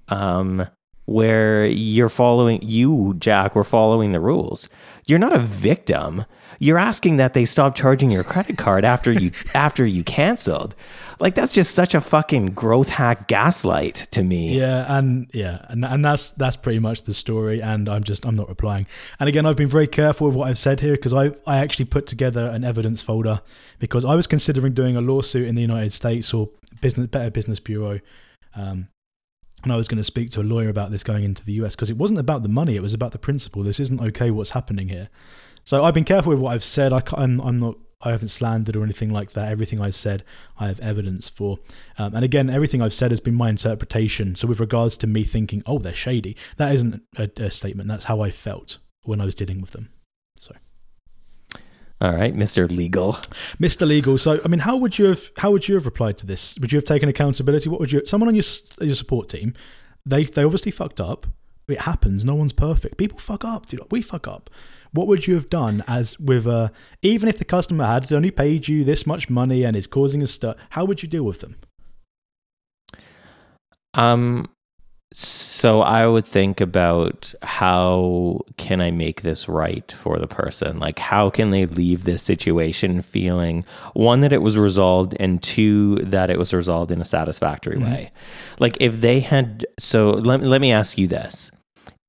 [0.08, 0.66] um
[1.04, 4.70] where you're following you, Jack, were following the rules.
[5.06, 6.24] You're not a victim.
[6.60, 10.76] You're asking that they stop charging your credit card after you after you canceled.
[11.20, 14.58] Like that's just such a fucking growth hack gaslight to me.
[14.58, 17.62] Yeah, and yeah, and and that's that's pretty much the story.
[17.62, 18.86] And I'm just I'm not replying.
[19.20, 21.86] And again, I've been very careful with what I've said here because I I actually
[21.86, 23.42] put together an evidence folder
[23.80, 26.50] because I was considering doing a lawsuit in the United States or
[26.82, 28.00] business Better Business Bureau.
[28.56, 28.90] Um,
[29.64, 31.76] and I was going to speak to a lawyer about this going into the US
[31.76, 33.64] because it wasn't about the money; it was about the principle.
[33.64, 34.32] This isn't okay.
[34.32, 35.10] What's happening here?
[35.66, 36.94] So I've been careful with what I've said.
[36.94, 39.52] I, am I'm not I haven't slandered or anything like that.
[39.52, 40.24] Everything I've said,
[40.60, 41.58] I have evidence for.
[41.98, 44.36] Um, and again, everything I've said has been my interpretation.
[44.36, 47.90] So, with regards to me thinking, oh, they're shady, that isn't a, a statement.
[47.90, 49.90] That's how I felt when I was dealing with them.
[50.38, 50.54] So.
[52.00, 52.70] All right, Mr.
[52.70, 53.14] Legal.
[53.60, 53.88] Mr.
[53.88, 54.20] Legal.
[54.20, 56.60] So, I mean, how would you have how would you have replied to this?
[56.60, 57.70] Would you have taken accountability?
[57.70, 58.06] What would you?
[58.06, 58.44] Someone on your
[58.82, 59.56] your support team,
[60.06, 61.26] they they obviously fucked up.
[61.68, 62.24] It happens.
[62.24, 62.98] No one's perfect.
[62.98, 63.66] People fuck up.
[63.66, 63.82] Dude.
[63.90, 64.52] We fuck up
[64.92, 66.72] what would you have done as with a
[67.02, 70.28] even if the customer had only paid you this much money and is causing a
[70.28, 70.56] stir?
[70.72, 71.56] how would you deal with them
[73.94, 74.48] um
[75.14, 81.00] so i would think about how can i make this right for the person like
[81.00, 86.30] how can they leave this situation feeling one that it was resolved and two that
[86.30, 87.92] it was resolved in a satisfactory mm-hmm.
[87.92, 88.12] way
[88.60, 91.50] like if they had so let, let me ask you this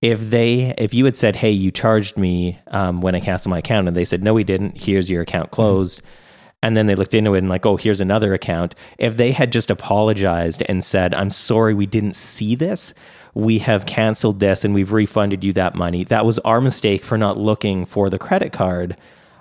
[0.07, 3.59] if they if you had said hey you charged me um, when i canceled my
[3.59, 4.81] account and they said no we didn't.
[4.81, 6.01] Here's your account closed.
[6.63, 8.77] And then they looked into it and like oh here's another account.
[8.99, 12.95] If they had just apologized and said i'm sorry we didn't see this.
[13.35, 17.19] We have canceled this and we've refunded you that money that was our mistake for
[17.19, 18.97] not looking for the credit card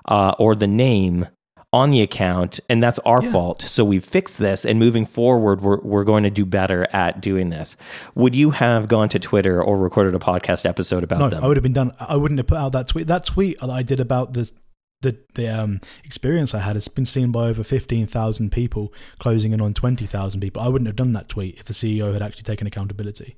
[0.06, 1.28] uh, or the name
[1.76, 3.32] on the account and that's our yeah.
[3.34, 7.20] fault so we've fixed this and moving forward we're, we're going to do better at
[7.20, 7.76] doing this
[8.16, 11.48] would you have gone to twitter or recorded a podcast episode about no, them i
[11.48, 13.84] would have been done i wouldn't have put out that tweet that tweet that i
[13.84, 14.54] did about this
[15.02, 19.52] the the um, experience I had has been seen by over fifteen thousand people, closing
[19.52, 20.62] in on twenty thousand people.
[20.62, 23.36] I wouldn't have done that tweet if the CEO had actually taken accountability.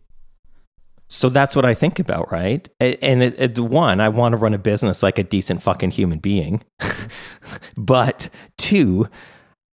[1.09, 2.67] So that's what I think about, right?
[2.79, 6.19] And it, it, one, I want to run a business like a decent fucking human
[6.19, 6.63] being.
[7.77, 9.07] but two,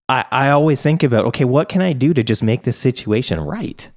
[0.09, 3.41] I, I always think about, okay, what can I do to just make this situation
[3.41, 3.91] right?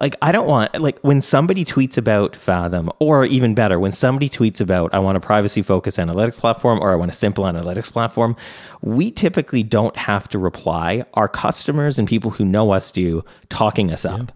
[0.00, 4.28] Like, I don't want, like, when somebody tweets about Fathom, or even better, when somebody
[4.28, 7.92] tweets about, I want a privacy focused analytics platform or I want a simple analytics
[7.92, 8.34] platform,
[8.80, 11.04] we typically don't have to reply.
[11.14, 14.32] Our customers and people who know us do, talking us up.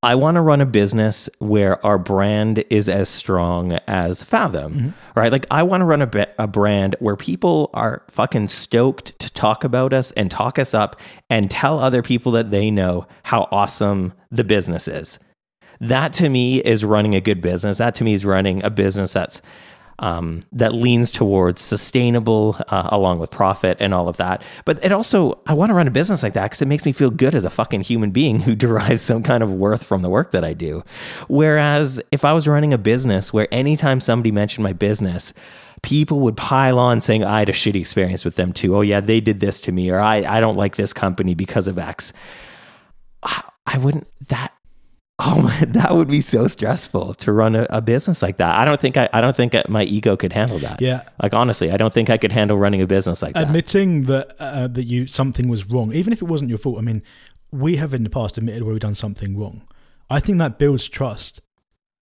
[0.00, 5.18] I want to run a business where our brand is as strong as Fathom, mm-hmm.
[5.18, 5.32] right?
[5.32, 9.64] Like, I want to run a, a brand where people are fucking stoked to talk
[9.64, 14.12] about us and talk us up and tell other people that they know how awesome
[14.30, 15.18] the business is.
[15.80, 17.78] That to me is running a good business.
[17.78, 19.42] That to me is running a business that's
[19.98, 24.42] um, that leans towards sustainable uh, along with profit and all of that.
[24.64, 26.92] But it also, I want to run a business like that because it makes me
[26.92, 30.10] feel good as a fucking human being who derives some kind of worth from the
[30.10, 30.82] work that I do.
[31.28, 35.32] Whereas if I was running a business where anytime somebody mentioned my business,
[35.82, 38.76] people would pile on saying I had a shitty experience with them too.
[38.76, 41.68] Oh yeah, they did this to me, or I, I don't like this company because
[41.68, 42.12] of X.
[43.68, 44.54] I wouldn't that
[45.20, 48.54] Oh my, that would be so stressful to run a, a, business like that.
[48.54, 50.80] I don't think I, I don't think my ego could handle that.
[50.80, 54.30] Yeah, like honestly, I don't think I could handle running a business like Admitting that.
[54.30, 56.78] Admitting that uh, that you something was wrong, even if it wasn't your fault.
[56.78, 57.02] I mean,
[57.50, 59.62] we have in the past admitted where we've done something wrong.
[60.08, 61.40] I think that builds trust.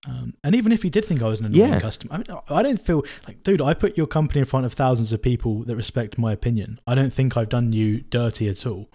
[0.08, 1.80] Um, and even if you did think I was an annoying yeah.
[1.80, 4.74] customer, I mean, I don't feel like, dude, I put your company in front of
[4.74, 6.80] thousands of people that respect my opinion.
[6.86, 8.88] I don't think I've done you dirty at all.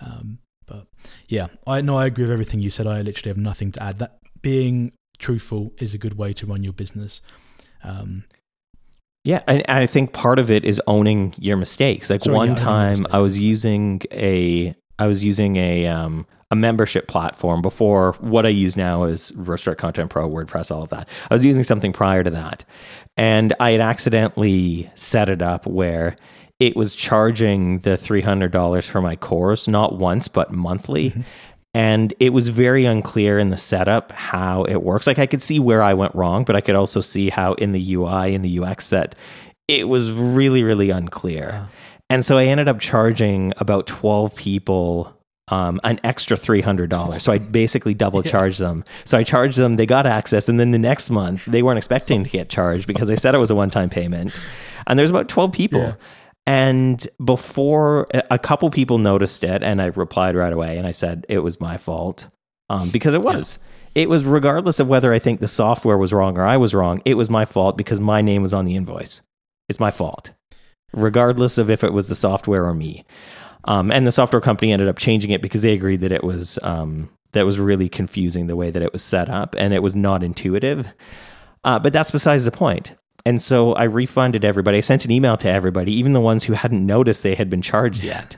[0.00, 0.38] Um,
[0.68, 0.86] but
[1.28, 2.86] yeah, I know I agree with everything you said.
[2.86, 3.98] I literally have nothing to add.
[3.98, 7.20] That being truthful is a good way to run your business.
[7.82, 8.24] Um,
[9.24, 12.08] yeah, and I think part of it is owning your mistakes.
[12.08, 16.56] Like sorry, one yeah, time, I was using a I was using a um, a
[16.56, 21.08] membership platform before what I use now is Restrict Content Pro, WordPress, all of that.
[21.30, 22.64] I was using something prior to that,
[23.16, 26.16] and I had accidentally set it up where
[26.60, 31.10] it was charging the $300 for my course, not once, but monthly.
[31.10, 31.20] Mm-hmm.
[31.74, 35.06] And it was very unclear in the setup how it works.
[35.06, 37.72] Like I could see where I went wrong, but I could also see how in
[37.72, 39.14] the UI and the UX that
[39.68, 41.50] it was really, really unclear.
[41.52, 41.66] Yeah.
[42.10, 45.14] And so I ended up charging about 12 people
[45.50, 47.20] um, an extra $300.
[47.20, 48.84] So I basically double charged them.
[49.04, 50.48] So I charged them, they got access.
[50.48, 53.38] And then the next month, they weren't expecting to get charged because they said it
[53.38, 54.38] was a one time payment.
[54.86, 55.80] And there's about 12 people.
[55.80, 55.94] Yeah.
[56.48, 61.26] And before a couple people noticed it, and I replied right away and I said
[61.28, 62.30] it was my fault
[62.70, 63.58] um, because it was.
[63.94, 67.02] It was regardless of whether I think the software was wrong or I was wrong,
[67.04, 69.20] it was my fault because my name was on the invoice.
[69.68, 70.30] It's my fault,
[70.94, 73.04] regardless of if it was the software or me.
[73.64, 76.58] Um, and the software company ended up changing it because they agreed that it was
[76.62, 79.94] um, that was really confusing the way that it was set up and it was
[79.94, 80.94] not intuitive.
[81.62, 82.94] Uh, but that's besides the point.
[83.28, 84.78] And so I refunded everybody.
[84.78, 87.60] I sent an email to everybody, even the ones who hadn't noticed they had been
[87.60, 88.36] charged yet.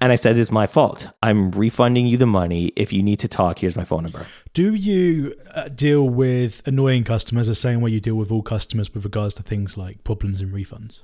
[0.00, 1.08] and I said, It's my fault.
[1.22, 2.72] I'm refunding you the money.
[2.76, 4.26] If you need to talk, here's my phone number.
[4.54, 8.94] Do you uh, deal with annoying customers the same way you deal with all customers
[8.94, 11.00] with regards to things like problems and refunds?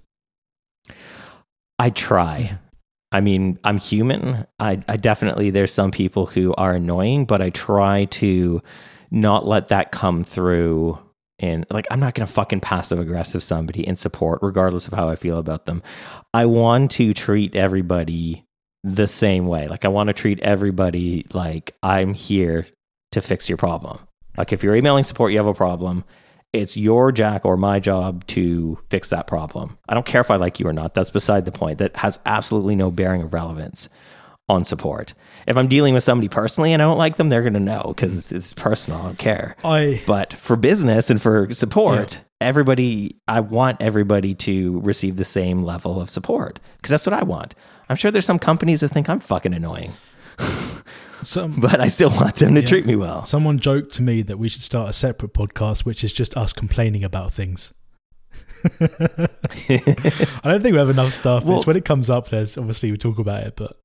[1.78, 2.58] I try.
[3.12, 4.46] I mean, I'm human.
[4.58, 8.62] I, I definitely, there's some people who are annoying, but I try to
[9.10, 10.98] not let that come through
[11.70, 15.16] like I'm not going to fucking passive aggressive somebody in support regardless of how I
[15.16, 15.82] feel about them.
[16.32, 18.46] I want to treat everybody
[18.84, 19.68] the same way.
[19.68, 22.66] Like I want to treat everybody like I'm here
[23.12, 23.98] to fix your problem.
[24.36, 26.04] Like if you're emailing support you have a problem,
[26.52, 29.78] it's your jack or my job to fix that problem.
[29.88, 30.94] I don't care if I like you or not.
[30.94, 31.78] That's beside the point.
[31.78, 33.88] That has absolutely no bearing of relevance
[34.48, 35.14] on support.
[35.46, 37.82] If I'm dealing with somebody personally and I don't like them, they're going to know
[37.88, 39.00] because it's, it's, personal.
[39.00, 39.56] I don't care.
[39.64, 42.48] I but for business and for support, yeah.
[42.48, 47.22] everybody, I want everybody to receive the same level of support because that's what I
[47.22, 47.54] want.
[47.88, 49.92] I'm sure there's some companies that think I'm fucking annoying.
[51.22, 52.66] Some, but I still want them to yeah.
[52.66, 53.24] treat me well.
[53.26, 56.52] Someone joked to me that we should start a separate podcast, which is just us
[56.52, 57.72] complaining about things.
[58.80, 59.28] I
[60.42, 61.44] don't think we have enough stuff.
[61.44, 63.78] Well, when it comes up, there's obviously we talk about it, but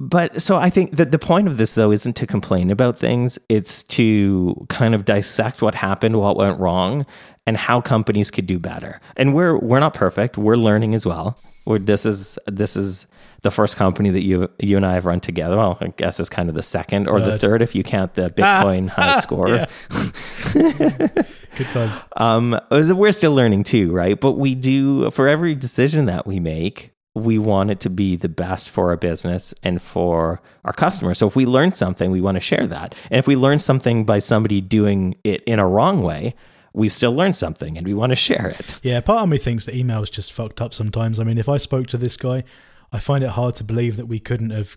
[0.00, 3.38] but so I think that the point of this though isn't to complain about things,
[3.48, 7.04] it's to kind of dissect what happened, what went wrong,
[7.46, 9.00] and how companies could do better.
[9.16, 10.38] And we're we're not perfect.
[10.38, 11.38] We're learning as well.
[11.64, 13.06] We're, this is this is
[13.42, 15.56] the first company that you you and I have run together.
[15.56, 18.30] Well, I guess it's kind of the second or the third if you count the
[18.30, 19.48] Bitcoin ah, high ah, score.
[21.56, 22.04] Good times.
[22.16, 24.18] Um, we're still learning too, right?
[24.18, 28.28] But we do for every decision that we make, we want it to be the
[28.28, 31.18] best for our business and for our customers.
[31.18, 32.94] So if we learn something, we want to share that.
[33.10, 36.34] And if we learn something by somebody doing it in a wrong way,
[36.72, 38.78] we still learn something and we want to share it.
[38.82, 41.18] Yeah, part of me thinks that email is just fucked up sometimes.
[41.18, 42.44] I mean, if I spoke to this guy,
[42.92, 44.76] I find it hard to believe that we couldn't have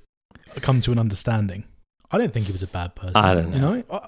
[0.62, 1.64] come to an understanding.
[2.10, 3.16] I don't think he was a bad person.
[3.16, 3.56] I don't know.
[3.56, 3.84] You know?
[3.92, 4.08] I,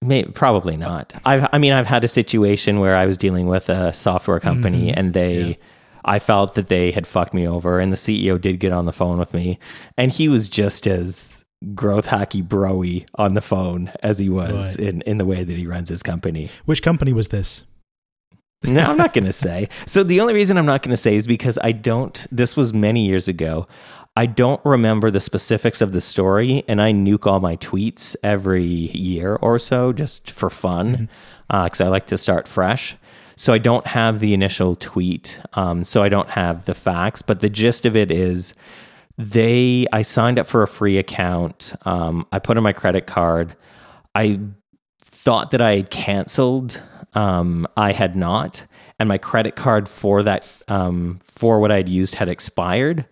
[0.00, 1.12] Maybe, probably not.
[1.24, 4.90] I've, I mean, I've had a situation where I was dealing with a software company
[4.90, 4.98] mm-hmm.
[4.98, 5.54] and they, yeah.
[6.04, 8.92] I felt that they had fucked me over, and the CEO did get on the
[8.92, 9.58] phone with me,
[9.96, 14.88] and he was just as growth hacky broy on the phone as he was right.
[14.88, 16.50] in, in the way that he runs his company.
[16.64, 17.64] Which company was this?
[18.64, 19.68] no, I'm not going to say.
[19.86, 22.74] So the only reason I'm not going to say is because I don't, this was
[22.74, 23.68] many years ago.
[24.16, 28.64] I don't remember the specifics of the story, and I nuke all my tweets every
[28.64, 31.08] year or so just for fun
[31.48, 31.82] because mm-hmm.
[31.82, 32.96] uh, I like to start fresh.
[33.38, 37.22] So I don't have the initial tweet, um, so I don't have the facts.
[37.22, 38.52] But the gist of it is,
[39.16, 41.72] they I signed up for a free account.
[41.84, 43.54] Um, I put in my credit card.
[44.12, 44.40] I
[45.00, 46.82] thought that I had canceled.
[47.14, 48.66] Um, I had not,
[48.98, 53.06] and my credit card for that um, for what I'd used had expired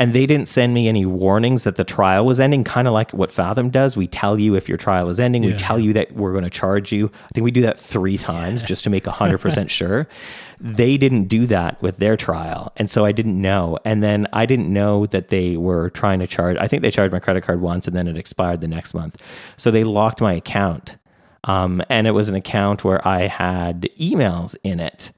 [0.00, 3.10] and they didn't send me any warnings that the trial was ending kind of like
[3.12, 3.98] what fathom does.
[3.98, 5.44] We tell you if your trial is ending.
[5.44, 5.50] Yeah.
[5.50, 7.10] we tell you that we're going to charge you.
[7.26, 8.68] I think we do that three times yeah.
[8.68, 10.08] just to make 100% sure.
[10.58, 13.78] They didn't do that with their trial and so i didn't know.
[13.84, 17.12] And then i didn't know that they were trying to charge i think they charged
[17.12, 19.22] my credit card once and then it expired the next month.
[19.58, 20.96] So they locked my account
[21.44, 25.12] um, and it was an account where i had emails in it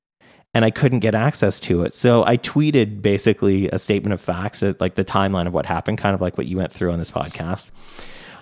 [0.54, 1.94] and I couldn't get access to it.
[1.94, 6.14] So I tweeted basically a statement of facts, like the timeline of what happened, kind
[6.14, 7.70] of like what you went through on this podcast.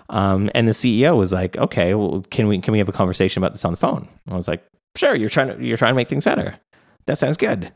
[0.08, 3.40] Um, and the CEO was like, "Okay, well, can we can we have a conversation
[3.42, 4.64] about this on the phone?" I was like,
[4.96, 6.56] "Sure, you're trying to you're trying to make things better.
[7.06, 7.72] That sounds good."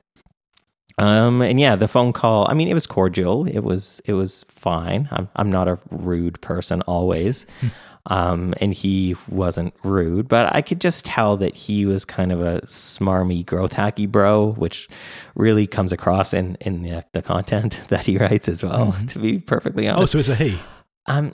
[0.99, 2.49] Um, and yeah, the phone call.
[2.49, 3.47] I mean, it was cordial.
[3.47, 5.09] It was it was fine.
[5.13, 7.47] I'm I'm not a rude person always.
[8.07, 12.41] Um, and he wasn't rude, but I could just tell that he was kind of
[12.43, 14.89] a smarmy growth hacky bro, which
[15.35, 18.89] really comes across in in the, the content that he writes as well.
[18.89, 19.07] Mm-hmm.
[19.07, 20.15] To be perfectly honest.
[20.15, 20.59] Oh, so it's a he.
[21.07, 21.33] Um,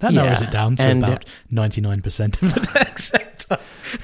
[0.00, 0.22] that yeah.
[0.22, 3.58] narrows it down to and, about ninety nine percent of the tech sector.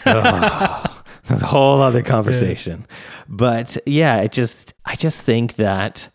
[0.07, 2.87] oh, that's a whole other conversation.
[2.89, 3.25] Yeah.
[3.29, 6.09] But yeah, it just I just think that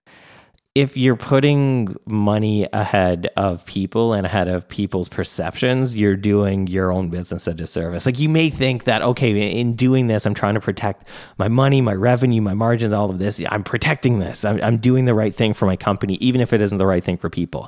[0.75, 6.91] if you're putting money ahead of people and ahead of people's perceptions, you're doing your
[6.91, 8.07] own business a disservice.
[8.07, 11.07] Like you may think that, okay, in doing this, I'm trying to protect
[11.37, 13.39] my money, my revenue, my margins, all of this.
[13.49, 14.43] I'm protecting this.
[14.43, 17.03] I'm, I'm doing the right thing for my company, even if it isn't the right
[17.03, 17.67] thing for people.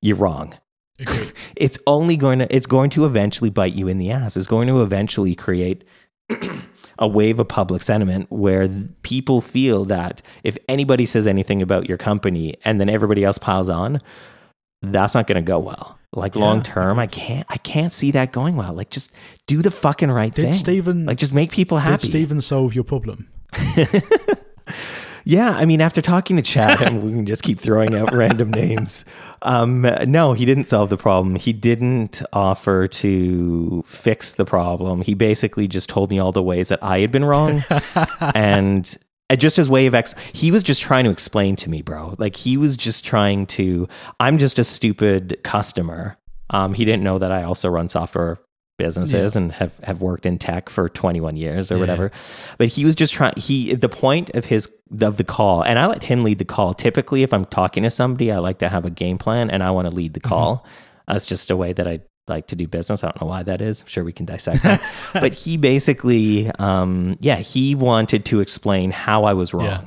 [0.00, 0.54] You're wrong.
[1.56, 4.36] it's only going to it's going to eventually bite you in the ass.
[4.36, 5.84] It's going to eventually create
[6.98, 8.68] a wave of public sentiment where
[9.02, 13.68] people feel that if anybody says anything about your company and then everybody else piles
[13.68, 14.00] on,
[14.82, 15.98] that's not going to go well.
[16.14, 16.42] Like Yeah.
[16.42, 18.74] long term, I can't I can't see that going well.
[18.74, 19.14] Like just
[19.46, 20.52] do the fucking right Did thing.
[20.52, 22.06] Stephen like just make people did happy.
[22.08, 23.28] Stephen solve your problem?
[25.24, 28.50] Yeah, I mean, after talking to Chad, and we can just keep throwing out random
[28.50, 29.04] names.
[29.42, 31.36] Um, no, he didn't solve the problem.
[31.36, 35.02] He didn't offer to fix the problem.
[35.02, 37.62] He basically just told me all the ways that I had been wrong,
[38.34, 38.96] and
[39.30, 40.14] uh, just his way of ex.
[40.32, 42.14] He was just trying to explain to me, bro.
[42.18, 43.88] Like he was just trying to.
[44.20, 46.18] I'm just a stupid customer.
[46.50, 48.38] Um, he didn't know that I also run software
[48.78, 51.80] businesses and have, have worked in tech for 21 years or Yeah.
[51.80, 52.10] whatever.
[52.58, 54.68] But he was just trying he the point of his
[55.00, 56.74] of the call and I let him lead the call.
[56.74, 59.70] Typically if I'm talking to somebody, I like to have a game plan and I
[59.70, 60.66] want to lead the call.
[61.06, 63.02] That's just a way that I like to do business.
[63.04, 63.82] I don't know why that is.
[63.82, 64.80] I'm sure we can dissect that.
[65.12, 69.66] but he basically um yeah, he wanted to explain how I was wrong.
[69.66, 69.84] Yeah.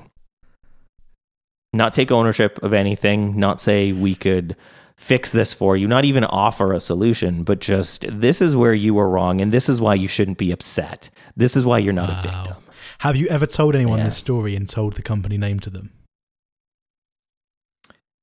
[1.73, 4.55] Not take ownership of anything, not say we could
[4.97, 8.93] fix this for you, not even offer a solution, but just this is where you
[8.93, 11.09] were wrong and this is why you shouldn't be upset.
[11.35, 12.55] This is why you're not a victim.
[12.99, 14.05] Have you ever told anyone Yeah.
[14.05, 15.91] this story and told the company name to them?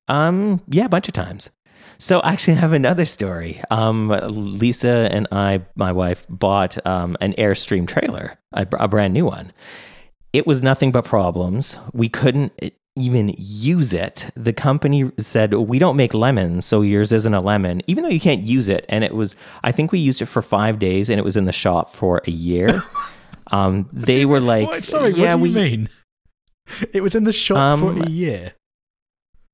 [0.07, 1.49] Um, yeah, a bunch of times.
[1.97, 3.61] So actually, I have another story.
[3.71, 9.25] Um, Lisa and I, my wife, bought um, an Airstream trailer, a, a brand new
[9.25, 9.51] one.
[10.33, 11.77] It was nothing but problems.
[11.93, 12.51] We couldn't
[12.95, 14.29] even use it.
[14.35, 18.19] The company said we don't make lemons, so yours isn't a lemon, even though you
[18.19, 18.85] can't use it.
[18.89, 21.45] And it was, I think we used it for five days, and it was in
[21.45, 22.81] the shop for a year.
[23.51, 24.85] Um, they were like, What?
[24.85, 25.89] Sorry, yeah, what do you we, mean?
[26.93, 28.53] It was in the shop Um, for a year.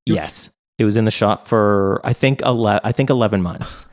[0.05, 3.87] Yes, it was in the shop for I think ele- I think eleven months.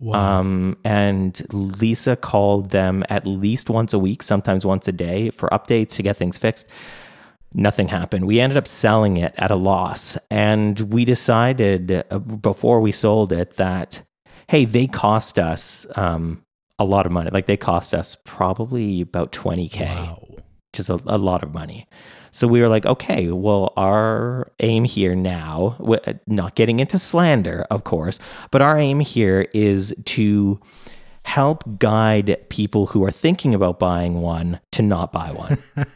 [0.00, 0.40] Wow.
[0.40, 5.48] Um, and Lisa called them at least once a week, sometimes once a day, for
[5.50, 6.70] updates to get things fixed.
[7.58, 8.26] Nothing happened.
[8.26, 13.32] We ended up selling it at a loss, and we decided uh, before we sold
[13.32, 14.02] it that
[14.48, 16.44] hey, they cost us um,
[16.78, 17.30] a lot of money.
[17.32, 20.22] Like they cost us probably about twenty k wow.
[20.28, 21.86] which is a, a lot of money.
[22.30, 25.78] So we were like, okay, well, our aim here now,
[26.26, 28.18] not getting into slander, of course,
[28.50, 30.60] but our aim here is to
[31.24, 35.56] help guide people who are thinking about buying one to not buy one.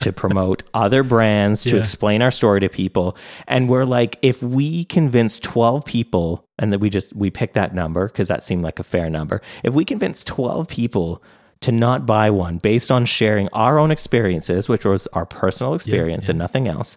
[0.00, 1.80] to promote other brands, to Yeah.
[1.80, 3.16] explain our story to people.
[3.46, 7.74] And we're like, if we convince 12 people, and that we just, we picked that
[7.74, 9.40] number because that seemed like a fair number.
[9.62, 11.22] If we convince 12 people
[11.60, 16.26] to not buy one based on sharing our own experiences, which was our personal experience
[16.26, 16.32] yeah.
[16.32, 16.96] and nothing else,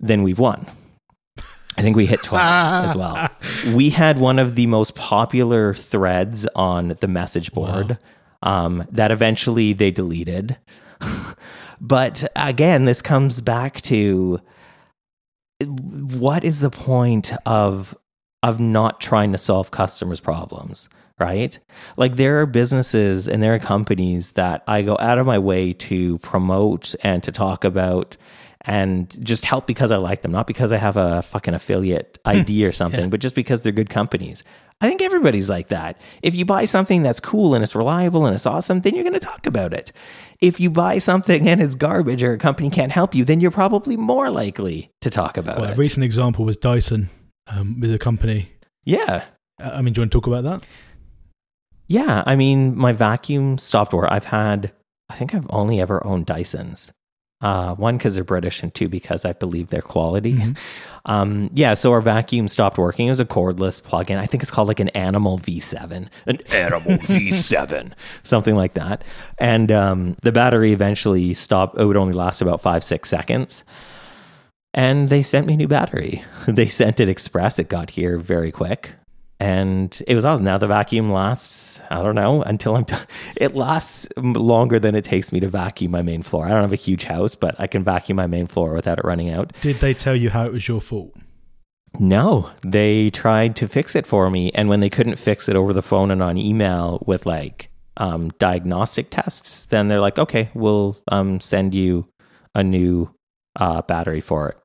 [0.00, 0.66] then we've won.
[1.78, 2.44] I think we hit 12
[2.84, 3.28] as well.
[3.74, 7.98] We had one of the most popular threads on the message board
[8.42, 10.56] um, that eventually they deleted.
[11.80, 14.40] but again, this comes back to
[15.64, 17.96] what is the point of
[18.42, 21.58] of not trying to solve customers' problems, right?
[21.96, 25.72] Like there are businesses and there are companies that I go out of my way
[25.72, 28.16] to promote and to talk about
[28.66, 32.66] and just help because I like them, not because I have a fucking affiliate ID
[32.66, 34.42] or something, but just because they're good companies.
[34.80, 36.00] I think everybody's like that.
[36.22, 39.14] If you buy something that's cool and it's reliable and it's awesome, then you're going
[39.14, 39.92] to talk about it.
[40.42, 43.50] If you buy something and it's garbage or a company can't help you, then you're
[43.50, 47.08] probably more likely to talk about Well, a recent example was Dyson
[47.46, 48.50] um, with a company.
[48.84, 49.24] yeah.
[49.62, 50.66] Uh, I mean, do you want to talk about that?
[51.88, 53.94] Yeah, I mean, my vacuum stopped.
[53.94, 54.72] I've had,
[55.08, 56.92] I think I've only ever owned Dysons.
[57.42, 60.38] Uh, one because they're British, and two because I believe their quality.
[61.08, 63.06] Um, yeah, so our vacuum stopped working.
[63.06, 64.18] It was a cordless plug-in.
[64.18, 67.92] I think it's called like an Animal V7, an Animal V7,
[68.24, 69.04] something like that.
[69.38, 71.78] And um, the battery eventually stopped.
[71.78, 73.62] It would only last about five, six seconds.
[74.74, 76.24] And they sent me a new battery.
[76.48, 77.60] They sent it express.
[77.60, 78.94] It got here very quick
[79.38, 80.44] and it was awesome.
[80.44, 83.06] Now the vacuum lasts, I don't know, until I'm done.
[83.36, 86.46] It lasts longer than it takes me to vacuum my main floor.
[86.46, 89.04] I don't have a huge house, but I can vacuum my main floor without it
[89.04, 89.52] running out.
[89.60, 91.14] Did they tell you how it was your fault?
[92.00, 94.50] No, they tried to fix it for me.
[94.52, 98.30] And when they couldn't fix it over the phone and on email with like um,
[98.38, 102.08] diagnostic tests, then they're like, okay, we'll um, send you
[102.54, 103.14] a new
[103.58, 104.58] uh, battery for it.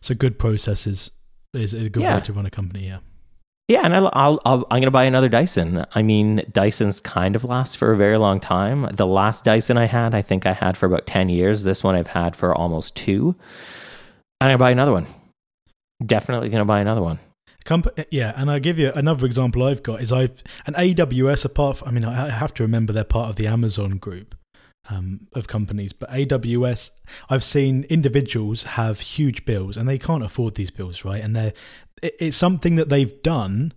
[0.00, 1.10] So good processes
[1.54, 2.16] is a good Yeah.
[2.16, 2.86] way to run a company.
[2.86, 2.98] Yeah.
[3.68, 5.84] Yeah, and I'll, I'll, I'll I'm gonna buy another Dyson.
[5.94, 8.88] I mean, Dysons kind of last for a very long time.
[8.90, 11.64] The last Dyson I had, I think I had for about ten years.
[11.64, 13.36] This one I've had for almost two.
[14.40, 15.06] I'm gonna buy another one.
[16.04, 17.18] Definitely gonna buy another one.
[17.66, 19.62] Comp- yeah, and I'll give you another example.
[19.62, 21.44] I've got is I've an AWS.
[21.44, 24.34] Apart, from, I mean, I have to remember they're part of the Amazon group
[24.88, 26.90] um, of companies, but AWS.
[27.28, 31.22] I've seen individuals have huge bills, and they can't afford these bills, right?
[31.22, 31.52] And they're
[32.02, 33.72] it's something that they've done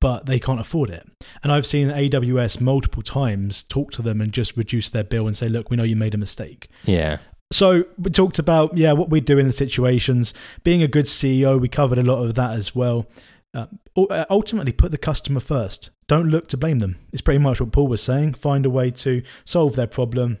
[0.00, 1.06] but they can't afford it.
[1.42, 5.36] And I've seen AWS multiple times talk to them and just reduce their bill and
[5.36, 6.68] say, look, we know you made a mistake.
[6.84, 7.18] Yeah.
[7.50, 10.34] So we talked about, yeah, what we do in the situations.
[10.62, 13.06] Being a good CEO, we covered a lot of that as well.
[13.54, 13.66] Uh,
[13.96, 15.90] uh, ultimately, put the customer first.
[16.06, 16.98] Don't look to blame them.
[17.12, 18.34] It's pretty much what Paul was saying.
[18.34, 20.38] Find a way to solve their problem.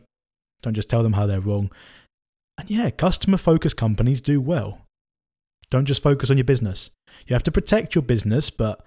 [0.62, 1.70] Don't just tell them how they're wrong.
[2.58, 4.82] And yeah, customer focused companies do well.
[5.70, 6.90] Don't just focus on your business.
[7.26, 8.84] You have to protect your business, but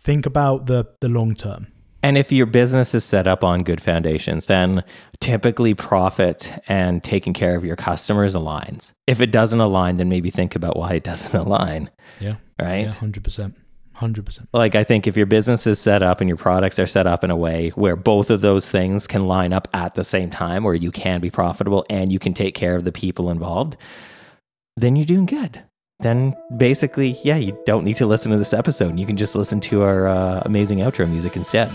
[0.00, 1.68] think about the the long term.
[2.02, 4.84] And if your business is set up on good foundations, then
[5.20, 8.92] typically profit and taking care of your customers aligns.
[9.06, 11.88] If it doesn't align, then maybe think about why it doesn't align.
[12.20, 12.34] Yeah.
[12.60, 12.84] Right?
[12.84, 13.54] Yeah, 100%.
[13.96, 14.48] 100%.
[14.52, 17.24] Like, I think if your business is set up and your products are set up
[17.24, 20.64] in a way where both of those things can line up at the same time,
[20.64, 23.78] where you can be profitable and you can take care of the people involved,
[24.76, 25.64] then you're doing good
[26.04, 28.98] then basically, yeah, you don't need to listen to this episode.
[28.98, 31.70] You can just listen to our uh, amazing outro music instead.